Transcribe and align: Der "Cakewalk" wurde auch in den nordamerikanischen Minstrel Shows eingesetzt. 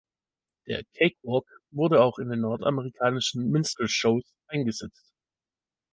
Der 0.65 0.83
"Cakewalk" 0.97 1.45
wurde 1.69 2.01
auch 2.03 2.17
in 2.17 2.29
den 2.29 2.41
nordamerikanischen 2.41 3.51
Minstrel 3.51 3.87
Shows 3.87 4.33
eingesetzt. 4.47 5.13